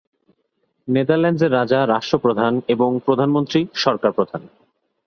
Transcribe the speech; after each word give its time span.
নেদারল্যান্ডসের 0.87 1.51
রাজা 1.51 1.79
রাষ্ট্রপ্রধান 1.85 2.53
এবং 2.67 2.89
প্রধানমন্ত্রী 3.05 3.59
সরকার 3.75 4.11
প্রধান। 4.11 4.41